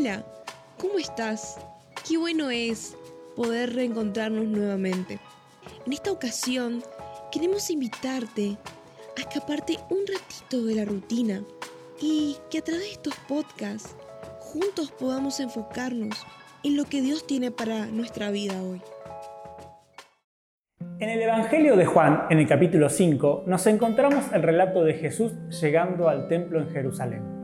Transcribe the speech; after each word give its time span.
Hola, 0.00 0.24
¿cómo 0.78 0.98
estás? 0.98 1.58
Qué 2.08 2.16
bueno 2.16 2.48
es 2.48 2.96
poder 3.36 3.74
reencontrarnos 3.74 4.46
nuevamente. 4.46 5.18
En 5.84 5.92
esta 5.92 6.10
ocasión 6.10 6.82
queremos 7.30 7.68
invitarte 7.68 8.56
a 9.18 9.20
escaparte 9.20 9.76
un 9.90 9.98
ratito 10.06 10.64
de 10.64 10.74
la 10.76 10.86
rutina 10.86 11.42
y 12.00 12.38
que 12.50 12.60
a 12.60 12.62
través 12.62 12.84
de 12.84 12.92
estos 12.92 13.14
podcasts 13.28 13.94
juntos 14.38 14.90
podamos 14.90 15.38
enfocarnos 15.38 16.16
en 16.64 16.78
lo 16.78 16.84
que 16.84 17.02
Dios 17.02 17.26
tiene 17.26 17.50
para 17.50 17.84
nuestra 17.84 18.30
vida 18.30 18.54
hoy. 18.62 18.80
En 20.98 21.10
el 21.10 21.20
Evangelio 21.20 21.76
de 21.76 21.84
Juan, 21.84 22.22
en 22.30 22.38
el 22.38 22.48
capítulo 22.48 22.88
5, 22.88 23.44
nos 23.46 23.66
encontramos 23.66 24.32
el 24.32 24.42
relato 24.42 24.82
de 24.82 24.94
Jesús 24.94 25.32
llegando 25.60 26.08
al 26.08 26.26
templo 26.26 26.58
en 26.58 26.70
Jerusalén. 26.70 27.40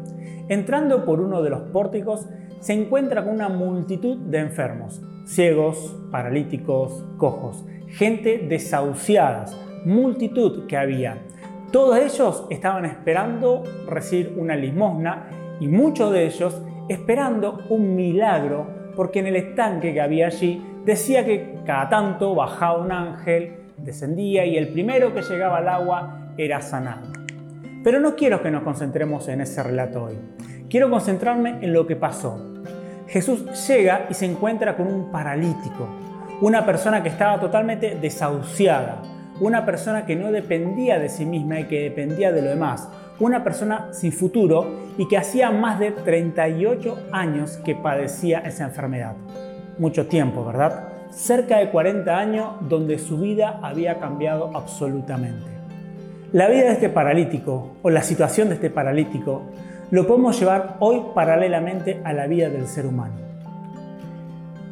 Entrando 0.48 1.04
por 1.04 1.20
uno 1.20 1.42
de 1.42 1.50
los 1.50 1.62
pórticos, 1.70 2.26
se 2.60 2.72
encuentra 2.72 3.24
con 3.24 3.34
una 3.34 3.48
multitud 3.48 4.16
de 4.16 4.38
enfermos, 4.38 5.02
ciegos, 5.24 5.96
paralíticos, 6.10 7.04
cojos, 7.16 7.64
gente 7.88 8.38
desahuciadas, 8.48 9.56
multitud 9.84 10.66
que 10.66 10.76
había. 10.76 11.18
Todos 11.72 11.98
ellos 11.98 12.46
estaban 12.50 12.84
esperando 12.84 13.62
recibir 13.88 14.34
una 14.36 14.56
limosna 14.56 15.28
y 15.60 15.68
muchos 15.68 16.12
de 16.12 16.26
ellos 16.26 16.62
esperando 16.88 17.60
un 17.68 17.96
milagro 17.96 18.66
porque 18.94 19.20
en 19.20 19.26
el 19.26 19.36
estanque 19.36 19.92
que 19.92 20.00
había 20.00 20.28
allí 20.28 20.64
decía 20.84 21.24
que 21.24 21.60
cada 21.66 21.88
tanto 21.88 22.34
bajaba 22.34 22.78
un 22.78 22.92
ángel, 22.92 23.56
descendía 23.76 24.46
y 24.46 24.56
el 24.56 24.68
primero 24.68 25.12
que 25.12 25.22
llegaba 25.22 25.58
al 25.58 25.68
agua 25.68 26.32
era 26.38 26.60
sanado. 26.60 27.12
Pero 27.84 28.00
no 28.00 28.16
quiero 28.16 28.42
que 28.42 28.50
nos 28.50 28.62
concentremos 28.62 29.28
en 29.28 29.42
ese 29.42 29.62
relato 29.62 30.04
hoy. 30.04 30.18
Quiero 30.68 30.90
concentrarme 30.90 31.58
en 31.62 31.72
lo 31.72 31.86
que 31.86 31.96
pasó. 31.96 32.54
Jesús 33.08 33.66
llega 33.68 34.06
y 34.10 34.14
se 34.14 34.26
encuentra 34.26 34.76
con 34.76 34.88
un 34.88 35.10
paralítico, 35.10 35.88
una 36.40 36.66
persona 36.66 37.02
que 37.02 37.08
estaba 37.08 37.40
totalmente 37.40 37.96
desahuciada, 38.00 39.02
una 39.40 39.64
persona 39.64 40.06
que 40.06 40.16
no 40.16 40.32
dependía 40.32 40.98
de 40.98 41.08
sí 41.08 41.24
misma 41.24 41.60
y 41.60 41.64
que 41.64 41.82
dependía 41.82 42.32
de 42.32 42.42
lo 42.42 42.50
demás, 42.50 42.88
una 43.20 43.44
persona 43.44 43.88
sin 43.92 44.12
futuro 44.12 44.66
y 44.98 45.06
que 45.08 45.16
hacía 45.16 45.50
más 45.50 45.78
de 45.78 45.92
38 45.92 47.08
años 47.12 47.58
que 47.64 47.74
padecía 47.74 48.40
esa 48.40 48.64
enfermedad 48.64 49.14
mucho 49.78 50.06
tiempo, 50.06 50.44
¿verdad? 50.44 50.88
Cerca 51.10 51.58
de 51.58 51.70
40 51.70 52.18
años 52.18 52.52
donde 52.62 52.98
su 52.98 53.18
vida 53.18 53.60
había 53.62 53.98
cambiado 53.98 54.50
absolutamente. 54.54 55.50
La 56.32 56.48
vida 56.48 56.64
de 56.64 56.72
este 56.72 56.88
paralítico 56.88 57.76
o 57.82 57.90
la 57.90 58.02
situación 58.02 58.48
de 58.48 58.56
este 58.56 58.70
paralítico 58.70 59.42
lo 59.90 60.06
podemos 60.06 60.38
llevar 60.38 60.76
hoy 60.80 61.02
paralelamente 61.14 62.00
a 62.04 62.12
la 62.12 62.26
vida 62.26 62.48
del 62.48 62.66
ser 62.66 62.86
humano. 62.86 63.14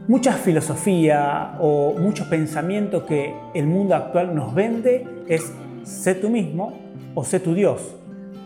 Mucha 0.08 0.32
filosofía 0.32 1.56
o 1.60 1.94
muchos 1.98 2.26
pensamientos 2.26 3.04
que 3.04 3.34
el 3.54 3.66
mundo 3.66 3.94
actual 3.94 4.34
nos 4.34 4.54
vende 4.54 5.06
es 5.28 5.52
sé 5.84 6.14
tú 6.14 6.28
mismo 6.28 6.72
o 7.14 7.24
sé 7.24 7.40
tu 7.40 7.54
Dios, 7.54 7.94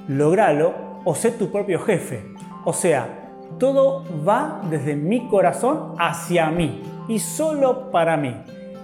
logralo 0.09 1.01
o 1.05 1.15
sé 1.15 1.33
tu 1.33 1.51
propio 1.51 1.81
jefe. 1.81 2.23
O 2.65 2.73
sea, 2.73 3.33
todo 3.59 4.05
va 4.27 4.61
desde 4.71 4.95
mi 4.95 5.27
corazón 5.29 5.95
hacia 5.99 6.51
mí 6.51 6.83
y 7.09 7.19
solo 7.19 7.91
para 7.91 8.17
mí. 8.17 8.35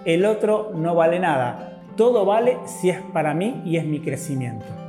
El 0.05 0.25
otro 0.25 0.73
no 0.75 0.95
vale 0.95 1.21
nada. 1.21 1.83
Todo 1.97 2.25
vale 2.25 2.59
si 2.65 2.91
es 2.91 3.01
para 3.13 3.35
mí 3.35 3.63
y 3.65 3.77
es 3.77 3.85
mi 3.85 4.01
crecimiento. 4.01 4.84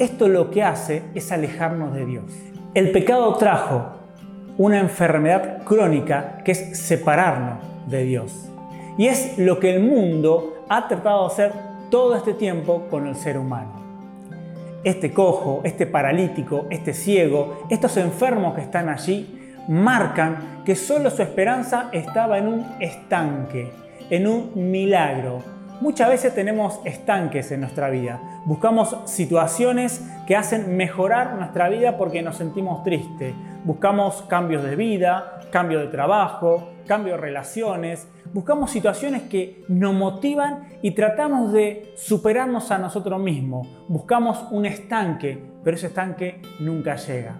Esto 0.00 0.26
lo 0.26 0.50
que 0.50 0.64
hace 0.64 1.04
es 1.14 1.30
alejarnos 1.30 1.94
de 1.94 2.06
Dios. 2.06 2.24
El 2.74 2.90
pecado 2.90 3.32
trajo 3.34 4.00
una 4.58 4.80
enfermedad 4.80 5.62
crónica 5.62 6.38
que 6.44 6.50
es 6.50 6.76
separarnos 6.76 7.58
de 7.86 8.02
Dios. 8.02 8.50
Y 8.98 9.06
es 9.06 9.38
lo 9.38 9.60
que 9.60 9.76
el 9.76 9.82
mundo 9.84 10.64
ha 10.68 10.88
tratado 10.88 11.28
de 11.28 11.32
hacer 11.32 11.52
todo 11.88 12.16
este 12.16 12.34
tiempo 12.34 12.88
con 12.90 13.06
el 13.06 13.14
ser 13.14 13.38
humano 13.38 13.80
este 14.84 15.12
cojo, 15.12 15.60
este 15.64 15.86
paralítico, 15.86 16.66
este 16.70 16.94
ciego, 16.94 17.64
estos 17.68 17.96
enfermos 17.96 18.54
que 18.54 18.62
están 18.62 18.88
allí, 18.88 19.54
marcan 19.68 20.62
que 20.64 20.74
solo 20.74 21.10
su 21.10 21.22
esperanza 21.22 21.90
estaba 21.92 22.38
en 22.38 22.48
un 22.48 22.66
estanque, 22.80 23.70
en 24.08 24.26
un 24.26 24.52
milagro. 24.54 25.42
Muchas 25.80 26.10
veces 26.10 26.34
tenemos 26.34 26.78
estanques 26.84 27.50
en 27.52 27.60
nuestra 27.60 27.88
vida. 27.88 28.20
Buscamos 28.44 28.94
situaciones 29.06 30.06
que 30.26 30.36
hacen 30.36 30.76
mejorar 30.76 31.36
nuestra 31.36 31.70
vida 31.70 31.96
porque 31.96 32.20
nos 32.20 32.36
sentimos 32.36 32.84
tristes. 32.84 33.34
Buscamos 33.64 34.20
cambios 34.28 34.62
de 34.62 34.76
vida, 34.76 35.40
cambio 35.50 35.80
de 35.80 35.86
trabajo, 35.86 36.68
cambio 36.86 37.14
de 37.14 37.20
relaciones, 37.20 38.08
buscamos 38.34 38.70
situaciones 38.70 39.22
que 39.22 39.64
nos 39.68 39.94
motivan 39.94 40.68
y 40.82 40.90
tratamos 40.90 41.52
de 41.52 41.94
superarnos 41.96 42.70
a 42.70 42.78
nosotros 42.78 43.18
mismos. 43.18 43.66
Buscamos 43.88 44.46
un 44.50 44.66
estanque, 44.66 45.42
pero 45.64 45.76
ese 45.76 45.86
estanque 45.86 46.42
nunca 46.58 46.96
llega. 46.96 47.36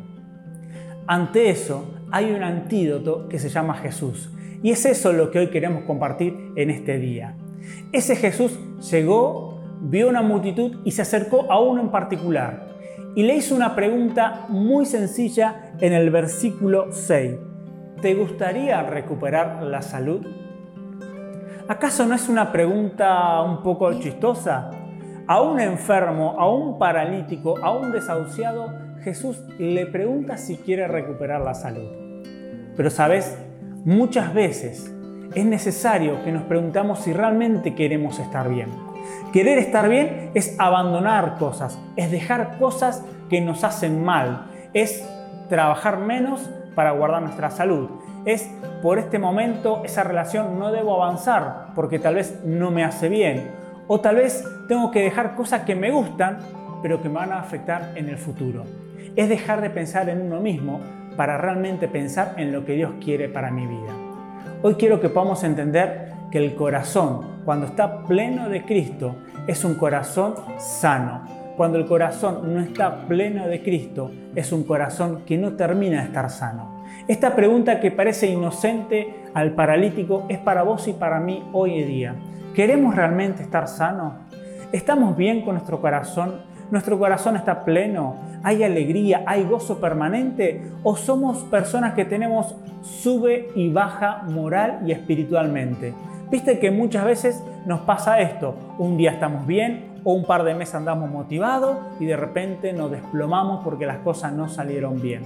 Ante 1.07 1.51
eso 1.51 1.95
hay 2.11 2.33
un 2.33 2.43
antídoto 2.43 3.29
que 3.29 3.39
se 3.39 3.51
llama 3.51 3.75
Jesús. 3.75 4.31
Y 4.63 4.71
es 4.71 4.87
eso 4.87 5.13
lo 5.13 5.31
que 5.31 5.41
hoy 5.41 5.49
queremos 5.49 5.85
compartir 5.85 6.53
en 6.57 6.71
este 6.71 6.99
día. 6.99 7.35
Ese 7.93 8.17
Jesús 8.17 8.59
llegó, 8.91 9.61
vio 9.81 10.09
una 10.09 10.23
multitud 10.23 10.79
y 10.85 10.93
se 10.93 11.03
acercó 11.03 11.51
a 11.51 11.61
uno 11.61 11.81
en 11.81 11.91
particular. 11.91 12.69
Y 13.15 13.25
le 13.25 13.35
hizo 13.35 13.55
una 13.55 13.75
pregunta 13.75 14.47
muy 14.49 14.87
sencilla 14.87 15.73
en 15.81 15.93
el 15.93 16.11
versículo 16.11 16.93
6. 16.93 17.33
¿Te 18.01 18.15
gustaría 18.15 18.83
recuperar 18.83 19.63
la 19.63 19.83
salud? 19.83 20.27
¿Acaso 21.69 22.07
no 22.07 22.15
es 22.15 22.29
una 22.29 22.53
pregunta 22.53 23.43
un 23.43 23.63
poco 23.63 23.93
chistosa? 24.01 24.71
A 25.27 25.41
un 25.41 25.61
enfermo, 25.61 26.37
a 26.39 26.51
un 26.51 26.79
paralítico, 26.79 27.59
a 27.63 27.77
un 27.77 27.93
desahuciado, 27.93 28.73
Jesús 29.03 29.43
le 29.59 29.87
pregunta 29.87 30.37
si 30.37 30.57
quiere 30.57 30.89
recuperar 30.89 31.41
la 31.41 31.55
salud. 31.55 31.89
Pero 32.77 32.91
sabes, 32.91 33.39
muchas 33.85 34.35
veces 34.35 34.95
es 35.35 35.45
necesario 35.45 36.23
que 36.25 36.33
nos 36.33 36.43
preguntamos 36.43 37.01
si 37.01 37.13
realmente 37.13 37.75
queremos 37.75 38.19
estar 38.19 38.49
bien. 38.49 38.71
Querer 39.33 39.59
estar 39.59 39.89
bien 39.89 40.31
es 40.35 40.57
abandonar 40.59 41.37
cosas, 41.39 41.79
es 41.97 42.11
dejar 42.11 42.59
cosas 42.59 43.05
que 43.29 43.41
nos 43.41 43.63
hacen 43.63 44.03
mal, 44.03 44.47
es 44.75 45.07
trabajar 45.49 45.99
menos 45.99 46.51
para 46.75 46.93
guardar 46.93 47.23
nuestra 47.23 47.51
salud. 47.51 47.91
Es 48.25 48.51
por 48.83 48.99
este 48.99 49.19
momento 49.19 49.83
esa 49.85 50.05
relación 50.05 50.59
no 50.59 50.73
debo 50.73 51.03
avanzar 51.03 51.69
porque 51.75 51.99
tal 51.99 52.17
vez 52.17 52.41
no 52.45 52.71
me 52.71 52.85
hace 52.85 53.09
bien. 53.09 53.51
O 53.87 54.01
tal 54.01 54.17
vez 54.17 54.45
tengo 54.69 54.91
que 54.91 55.03
dejar 55.03 55.35
cosas 55.35 55.63
que 55.63 55.75
me 55.75 55.91
gustan 55.91 56.39
pero 56.83 57.03
que 57.03 57.09
me 57.09 57.17
van 57.17 57.33
a 57.33 57.41
afectar 57.41 57.93
en 57.95 58.09
el 58.09 58.19
futuro. 58.19 58.65
Es 59.17 59.29
dejar 59.29 59.61
de 59.61 59.71
pensar 59.71 60.09
en 60.09 60.23
uno 60.23 60.41
mismo 60.41 60.81
para 61.17 61.37
realmente 61.37 61.89
pensar 61.89 62.35
en 62.37 62.53
lo 62.53 62.65
que 62.65 62.73
Dios 62.73 62.93
quiere 63.01 63.29
para 63.29 63.51
mi 63.51 63.67
vida. 63.67 64.10
Hoy 64.63 64.75
quiero 64.75 65.01
que 65.01 65.09
podamos 65.09 65.43
entender 65.43 66.13
que 66.31 66.37
el 66.37 66.55
corazón, 66.55 67.41
cuando 67.47 67.65
está 67.65 68.03
pleno 68.03 68.51
de 68.51 68.63
Cristo, 68.67 69.17
es 69.47 69.65
un 69.65 69.75
corazón 69.75 70.35
sano, 70.59 71.23
cuando 71.57 71.79
el 71.79 71.87
corazón 71.87 72.53
no 72.53 72.61
está 72.61 73.07
pleno 73.07 73.49
de 73.49 73.63
Cristo, 73.63 74.11
es 74.35 74.53
un 74.53 74.65
corazón 74.65 75.23
que 75.25 75.39
no 75.39 75.53
termina 75.53 76.01
de 76.01 76.09
estar 76.09 76.29
sano. 76.29 76.85
Esta 77.09 77.35
pregunta 77.35 77.81
que 77.81 77.91
parece 77.91 78.27
inocente 78.27 79.25
al 79.33 79.55
paralítico 79.55 80.27
es 80.29 80.37
para 80.37 80.63
vos 80.63 80.87
y 80.89 80.93
para 80.93 81.21
mí 81.21 81.43
hoy 81.55 81.81
en 81.81 81.89
día. 81.89 82.15
¿Queremos 82.55 82.95
realmente 82.95 83.43
estar 83.43 83.67
sanos? 83.67 84.13
¿Estamos 84.73 85.17
bien 85.17 85.41
con 85.41 85.55
nuestro 85.55 85.81
corazón? 85.81 86.43
¿Nuestro 86.71 86.99
corazón 87.01 87.35
está 87.35 87.65
pleno? 87.65 88.17
¿Hay 88.45 88.63
alegría? 88.63 89.25
¿Hay 89.27 89.43
gozo 89.45 89.81
permanente? 89.81 90.71
¿O 90.85 90.97
somos 90.97 91.39
personas 91.45 91.95
que 91.95 92.05
tenemos 92.05 92.55
sube 92.83 93.49
y 93.57 93.73
baja 93.73 94.23
moral 94.29 94.81
y 94.87 94.93
espiritualmente? 94.93 95.93
Viste 96.31 96.61
que 96.61 96.71
muchas 96.71 97.05
veces 97.05 97.43
nos 97.67 97.81
pasa 97.81 98.21
esto. 98.21 98.55
Un 98.79 98.97
día 98.97 99.11
estamos 99.11 99.49
bien, 99.49 99.91
o 100.05 100.13
un 100.13 100.25
par 100.25 100.45
de 100.45 100.55
meses 100.55 100.77
andamos 100.77 101.11
motivados 101.11 101.77
y 101.99 102.07
de 102.07 102.17
repente 102.17 102.73
nos 102.73 102.91
desplomamos 102.93 103.65
porque 103.65 103.85
las 103.85 103.99
cosas 103.99 104.33
no 104.33 104.49
salieron 104.49 105.03
bien. 105.03 105.23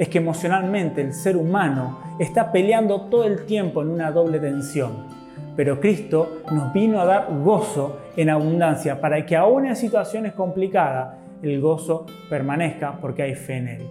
Es 0.00 0.08
que 0.08 0.18
emocionalmente 0.18 1.00
el 1.00 1.14
ser 1.14 1.36
humano 1.36 1.98
está 2.18 2.50
peleando 2.50 3.02
todo 3.02 3.22
el 3.22 3.46
tiempo 3.46 3.82
en 3.82 3.90
una 3.90 4.10
doble 4.10 4.40
tensión. 4.40 5.17
Pero 5.58 5.80
Cristo 5.80 6.42
nos 6.52 6.72
vino 6.72 7.00
a 7.00 7.04
dar 7.04 7.26
gozo 7.42 7.98
en 8.16 8.30
abundancia 8.30 9.00
para 9.00 9.26
que 9.26 9.34
aún 9.34 9.66
en 9.66 9.74
situaciones 9.74 10.32
complicadas 10.32 11.16
el 11.42 11.60
gozo 11.60 12.06
permanezca 12.30 13.00
porque 13.00 13.24
hay 13.24 13.34
fe 13.34 13.56
en 13.56 13.66
Él. 13.66 13.82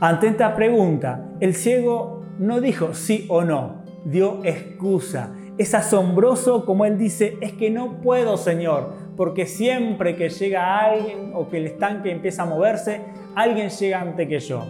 Ante 0.00 0.26
esta 0.26 0.54
pregunta, 0.54 1.24
el 1.40 1.54
ciego 1.54 2.26
no 2.38 2.60
dijo 2.60 2.92
sí 2.92 3.24
o 3.30 3.42
no, 3.42 3.76
dio 4.04 4.44
excusa. 4.44 5.32
Es 5.56 5.74
asombroso 5.74 6.66
como 6.66 6.84
Él 6.84 6.98
dice, 6.98 7.38
es 7.40 7.54
que 7.54 7.70
no 7.70 8.02
puedo, 8.02 8.36
Señor, 8.36 8.92
porque 9.16 9.46
siempre 9.46 10.16
que 10.16 10.28
llega 10.28 10.78
alguien 10.78 11.32
o 11.34 11.48
que 11.48 11.56
el 11.56 11.68
estanque 11.68 12.10
empieza 12.10 12.42
a 12.42 12.46
moverse, 12.46 13.00
alguien 13.34 13.70
llega 13.70 14.02
antes 14.02 14.28
que 14.28 14.40
yo. 14.40 14.62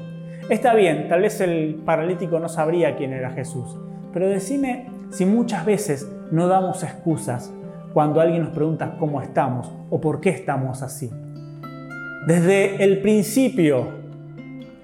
Está 0.48 0.72
bien, 0.74 1.08
tal 1.08 1.22
vez 1.22 1.40
el 1.40 1.82
paralítico 1.84 2.38
no 2.38 2.48
sabría 2.48 2.94
quién 2.94 3.12
era 3.12 3.30
Jesús, 3.30 3.76
pero 4.12 4.28
decime 4.28 4.86
si 5.10 5.26
muchas 5.26 5.64
veces 5.64 6.08
no 6.30 6.48
damos 6.48 6.82
excusas 6.82 7.52
cuando 7.92 8.20
alguien 8.20 8.42
nos 8.42 8.52
pregunta 8.52 8.96
cómo 8.98 9.22
estamos 9.22 9.72
o 9.90 10.00
por 10.00 10.20
qué 10.20 10.30
estamos 10.30 10.82
así. 10.82 11.10
Desde 12.26 12.82
el 12.82 13.00
principio, 13.00 13.88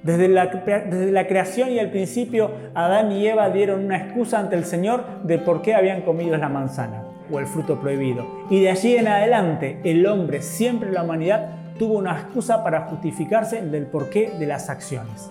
desde 0.03 0.29
la, 0.29 1.27
creación 1.27 1.71
y 1.71 1.79
el 1.79 1.91
principio, 1.91 2.51
Adán 2.75 3.13
y 3.13 3.27
Eva 3.27 3.51
dieron 3.51 3.85
una 3.85 3.97
excusa 3.97 4.39
ante 4.39 4.57
el 4.57 4.65
Señor 4.65 5.05
de 5.25 5.39
por 5.39 5.63
qué 5.63 5.75
habían 5.75 6.03
comido 6.03 6.37
la 6.37 6.49
manzana 6.49 7.03
o 7.31 7.39
el 7.39 7.47
fruto 7.47 7.81
prohibido. 7.81 8.27
Y 8.51 8.61
de 8.61 8.71
allí 8.71 8.97
en 8.97 9.09
adelante, 9.09 9.81
el 9.85 10.07
hombre, 10.07 10.43
siempre 10.43 10.93
la 10.93 11.03
humanidad, 11.03 11.51
tuvo 11.79 11.99
una 11.99 12.13
excusa 12.13 12.63
para 12.63 12.83
justificarse 12.83 13.63
del 13.63 13.87
porqué 13.87 14.33
de 14.39 14.47
las 14.47 14.69
acciones. 14.69 15.31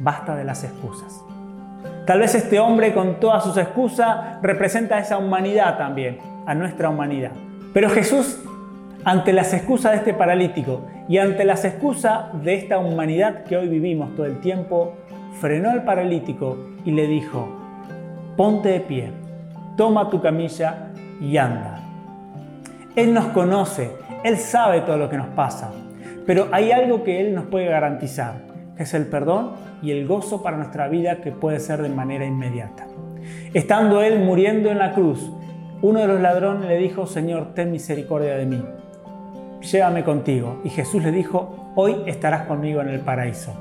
Basta 0.00 0.34
de 0.34 0.44
las 0.44 0.64
excusas. 0.64 1.22
Tal 2.08 2.20
vez 2.20 2.34
este 2.34 2.58
hombre 2.58 2.94
con 2.94 3.20
todas 3.20 3.44
sus 3.44 3.58
excusas 3.58 4.40
representa 4.40 4.96
a 4.96 5.00
esa 5.00 5.18
humanidad 5.18 5.76
también, 5.76 6.16
a 6.46 6.54
nuestra 6.54 6.88
humanidad. 6.88 7.32
Pero 7.74 7.90
Jesús, 7.90 8.42
ante 9.04 9.34
las 9.34 9.52
excusas 9.52 9.92
de 9.92 9.98
este 9.98 10.14
paralítico 10.14 10.86
y 11.06 11.18
ante 11.18 11.44
las 11.44 11.66
excusas 11.66 12.28
de 12.42 12.54
esta 12.54 12.78
humanidad 12.78 13.44
que 13.44 13.58
hoy 13.58 13.68
vivimos 13.68 14.16
todo 14.16 14.24
el 14.24 14.40
tiempo, 14.40 14.94
frenó 15.38 15.68
al 15.68 15.84
paralítico 15.84 16.56
y 16.86 16.92
le 16.92 17.06
dijo, 17.06 17.46
ponte 18.38 18.70
de 18.70 18.80
pie, 18.80 19.12
toma 19.76 20.08
tu 20.08 20.22
camilla 20.22 20.88
y 21.20 21.36
anda. 21.36 21.82
Él 22.96 23.12
nos 23.12 23.26
conoce, 23.26 23.90
Él 24.24 24.38
sabe 24.38 24.80
todo 24.80 24.96
lo 24.96 25.10
que 25.10 25.18
nos 25.18 25.28
pasa, 25.28 25.72
pero 26.26 26.48
hay 26.52 26.72
algo 26.72 27.04
que 27.04 27.20
Él 27.20 27.34
nos 27.34 27.44
puede 27.44 27.66
garantizar, 27.66 28.36
es 28.78 28.94
el 28.94 29.06
perdón 29.06 29.52
y 29.82 29.90
el 29.90 30.06
gozo 30.06 30.42
para 30.42 30.56
nuestra 30.56 30.88
vida 30.88 31.20
que 31.20 31.32
puede 31.32 31.60
ser 31.60 31.82
de 31.82 31.88
manera 31.88 32.24
inmediata. 32.24 32.86
Estando 33.52 34.02
Él 34.02 34.20
muriendo 34.20 34.70
en 34.70 34.78
la 34.78 34.92
cruz, 34.94 35.30
uno 35.82 36.00
de 36.00 36.08
los 36.08 36.20
ladrones 36.20 36.68
le 36.68 36.76
dijo, 36.78 37.06
Señor, 37.06 37.54
ten 37.54 37.70
misericordia 37.70 38.36
de 38.36 38.46
mí, 38.46 38.64
llévame 39.60 40.04
contigo. 40.04 40.60
Y 40.64 40.70
Jesús 40.70 41.02
le 41.02 41.12
dijo, 41.12 41.72
hoy 41.76 42.02
estarás 42.06 42.46
conmigo 42.46 42.80
en 42.80 42.88
el 42.88 43.00
paraíso. 43.00 43.54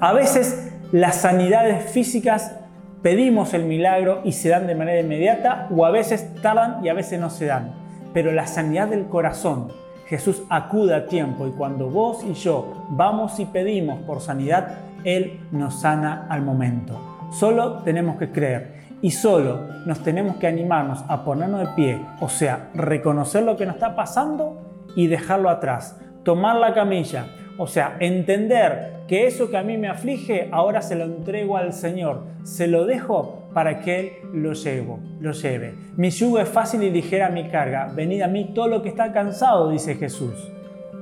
A 0.00 0.12
veces 0.12 0.72
las 0.92 1.16
sanidades 1.16 1.90
físicas 1.90 2.56
pedimos 3.02 3.54
el 3.54 3.64
milagro 3.64 4.20
y 4.24 4.32
se 4.32 4.48
dan 4.48 4.66
de 4.66 4.74
manera 4.74 5.00
inmediata 5.00 5.68
o 5.74 5.84
a 5.84 5.90
veces 5.90 6.34
tardan 6.42 6.84
y 6.84 6.88
a 6.88 6.94
veces 6.94 7.18
no 7.20 7.30
se 7.30 7.46
dan. 7.46 7.72
Pero 8.12 8.32
la 8.32 8.46
sanidad 8.46 8.88
del 8.88 9.06
corazón, 9.06 9.68
Jesús 10.12 10.42
acude 10.50 10.94
a 10.94 11.06
tiempo 11.06 11.46
y 11.46 11.52
cuando 11.52 11.88
vos 11.88 12.22
y 12.22 12.34
yo 12.34 12.84
vamos 12.90 13.40
y 13.40 13.46
pedimos 13.46 14.02
por 14.02 14.20
sanidad, 14.20 14.76
Él 15.04 15.40
nos 15.52 15.80
sana 15.80 16.26
al 16.28 16.42
momento. 16.42 17.00
Solo 17.30 17.78
tenemos 17.78 18.18
que 18.18 18.30
creer 18.30 18.74
y 19.00 19.10
solo 19.10 19.60
nos 19.86 20.00
tenemos 20.00 20.36
que 20.36 20.46
animarnos 20.46 21.02
a 21.08 21.24
ponernos 21.24 21.60
de 21.60 21.74
pie, 21.74 22.06
o 22.20 22.28
sea, 22.28 22.68
reconocer 22.74 23.44
lo 23.44 23.56
que 23.56 23.64
nos 23.64 23.76
está 23.76 23.96
pasando 23.96 24.84
y 24.94 25.06
dejarlo 25.06 25.48
atrás. 25.48 25.98
Tomar 26.24 26.56
la 26.56 26.74
camilla, 26.74 27.24
o 27.58 27.66
sea, 27.66 27.96
entender 28.00 29.02
que 29.06 29.26
eso 29.26 29.50
que 29.50 29.56
a 29.56 29.62
mí 29.62 29.76
me 29.76 29.88
aflige, 29.88 30.48
ahora 30.52 30.80
se 30.82 30.94
lo 30.94 31.04
entrego 31.04 31.56
al 31.56 31.72
Señor, 31.72 32.22
se 32.44 32.66
lo 32.66 32.86
dejo 32.86 33.48
para 33.52 33.80
que 33.80 34.00
Él 34.00 34.12
lo, 34.32 34.54
llevo, 34.54 35.00
lo 35.20 35.32
lleve. 35.32 35.74
Mi 35.96 36.10
yugo 36.10 36.38
es 36.38 36.48
fácil 36.48 36.82
y 36.82 36.90
ligera 36.90 37.28
mi 37.28 37.48
carga. 37.48 37.92
Venid 37.94 38.22
a 38.22 38.28
mí 38.28 38.52
todo 38.54 38.68
lo 38.68 38.82
que 38.82 38.88
está 38.88 39.12
cansado, 39.12 39.70
dice 39.70 39.96
Jesús. 39.96 40.50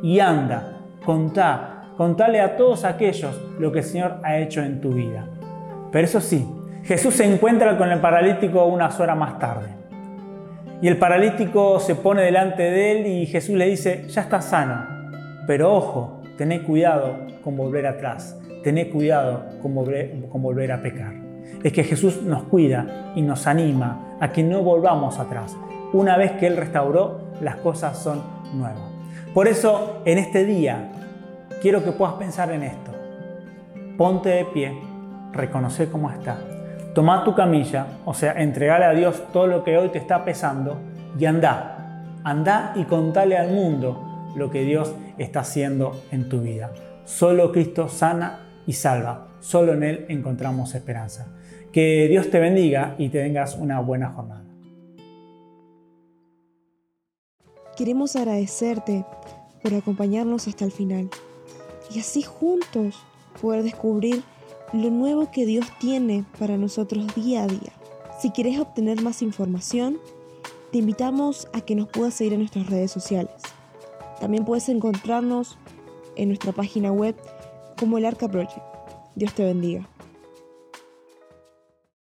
Y 0.03 0.19
anda, 0.19 0.81
contá, 1.05 1.93
contale 1.97 2.41
a 2.41 2.57
todos 2.57 2.85
aquellos 2.85 3.41
lo 3.59 3.71
que 3.71 3.79
el 3.79 3.85
Señor 3.85 4.17
ha 4.25 4.39
hecho 4.39 4.63
en 4.63 4.81
tu 4.81 4.91
vida. 4.91 5.29
Pero 5.93 6.05
eso 6.05 6.21
sí, 6.21 6.47
Jesús 6.85 7.15
se 7.15 7.33
encuentra 7.33 7.77
con 7.79 7.91
el 7.91 8.01
paralítico 8.01 8.65
unas 8.65 8.99
horas 8.99 9.17
más 9.17 9.39
tarde. 9.39 9.69
Y 10.83 10.89
el 10.89 10.97
paralítico 10.97 11.79
se 11.79 11.95
pone 11.95 12.23
delante 12.23 12.63
de 12.63 12.93
él 12.93 13.07
y 13.07 13.27
Jesús 13.27 13.55
le 13.55 13.67
dice, 13.67 14.07
ya 14.09 14.23
está 14.23 14.41
sano, 14.41 14.87
pero 15.47 15.75
ojo, 15.75 16.20
Tené 16.41 16.63
cuidado 16.63 17.19
con 17.45 17.55
volver 17.55 17.87
atrás. 17.87 18.35
Tené 18.65 18.89
cuidado 18.89 19.45
con 19.61 19.75
volver, 19.75 20.27
con 20.33 20.41
volver 20.41 20.73
a 20.73 20.81
pecar. 20.81 21.13
Es 21.63 21.71
que 21.71 21.85
Jesús 21.85 22.23
nos 22.23 22.45
cuida 22.45 23.13
y 23.15 23.21
nos 23.21 23.47
anima 23.47 24.17
a 24.21 24.33
que 24.33 24.43
no 24.43 24.63
volvamos 24.63 25.19
atrás. 25.19 25.55
Una 25.93 26.17
vez 26.17 26.33
que 26.33 26.47
Él 26.47 26.57
restauró, 26.57 27.21
las 27.43 27.57
cosas 27.57 27.99
son 27.99 28.23
nuevas. 28.55 28.91
Por 29.35 29.49
eso, 29.49 30.01
en 30.07 30.17
este 30.17 30.47
día, 30.47 30.91
quiero 31.61 31.85
que 31.85 31.93
puedas 31.93 32.15
pensar 32.15 32.51
en 32.53 32.63
esto. 32.63 32.91
Ponte 33.99 34.31
de 34.31 34.47
pie, 34.47 34.73
reconoce 35.33 35.91
cómo 35.91 36.11
está. 36.11 36.39
Toma 36.95 37.23
tu 37.23 37.35
camilla, 37.35 37.87
o 38.07 38.15
sea, 38.15 38.33
entregale 38.33 38.87
a 38.87 38.93
Dios 38.93 39.25
todo 39.31 39.47
lo 39.47 39.63
que 39.63 39.77
hoy 39.77 39.91
te 39.91 39.99
está 39.99 40.25
pesando 40.25 40.79
y 41.19 41.27
anda. 41.27 42.07
Anda 42.25 42.73
y 42.77 42.85
contale 42.85 43.37
al 43.37 43.51
mundo 43.51 44.07
lo 44.35 44.51
que 44.51 44.63
Dios 44.63 44.95
está 45.21 45.41
haciendo 45.41 46.03
en 46.11 46.29
tu 46.29 46.41
vida. 46.41 46.73
Solo 47.05 47.53
Cristo 47.53 47.89
sana 47.89 48.63
y 48.67 48.73
salva. 48.73 49.29
Solo 49.41 49.75
en 49.75 49.83
Él 49.83 50.07
encontramos 50.09 50.75
esperanza. 50.75 51.29
Que 51.73 52.09
Dios 52.09 52.31
te 52.31 52.41
bendiga 52.41 52.95
y 52.99 53.09
te 53.11 53.23
tengas 53.23 53.57
una 53.57 53.81
buena 53.81 54.11
jornada. 54.11 54.45
Queremos 57.77 58.17
agradecerte 58.17 59.05
por 59.63 59.75
acompañarnos 59.75 60.49
hasta 60.49 60.65
el 60.65 60.73
final 60.73 61.09
y 61.95 62.01
así 62.01 62.23
juntos 62.23 62.97
poder 63.41 63.63
descubrir 63.63 64.23
lo 64.73 64.91
nuevo 64.91 65.31
que 65.31 65.47
Dios 65.47 65.67
tiene 65.79 66.25
para 66.39 66.57
nosotros 66.57 67.15
día 67.15 67.45
a 67.45 67.47
día. 67.47 67.73
Si 68.21 68.31
quieres 68.31 68.59
obtener 68.59 69.03
más 69.03 69.23
información, 69.23 69.99
te 70.73 70.79
invitamos 70.79 71.49
a 71.53 71.61
que 71.63 71.75
nos 71.75 71.89
puedas 71.89 72.15
seguir 72.15 72.35
en 72.35 72.41
nuestras 72.41 72.69
redes 72.69 72.91
sociales. 72.91 73.33
También 74.21 74.45
puedes 74.45 74.69
encontrarnos 74.69 75.59
en 76.17 76.29
nuestra 76.29 76.53
página 76.53 76.93
web 76.93 77.17
como 77.79 77.99
el 77.99 78.05
Arca 78.05 78.29
Project. 78.29 78.63
Dios 79.17 79.35
te 79.35 79.45
bendiga. 79.45 79.89